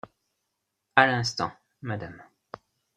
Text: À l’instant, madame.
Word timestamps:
À 0.95 1.05
l’instant, 1.05 1.51
madame. 1.83 2.23